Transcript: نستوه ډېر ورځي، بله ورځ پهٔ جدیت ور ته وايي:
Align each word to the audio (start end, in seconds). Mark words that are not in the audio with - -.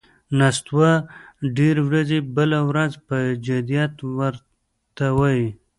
نستوه 0.39 0.91
ډېر 1.57 1.75
ورځي، 1.87 2.19
بله 2.35 2.59
ورځ 2.69 2.91
پهٔ 3.07 3.23
جدیت 3.47 3.93
ور 4.17 4.35
ته 4.97 5.05
وايي: 5.17 5.47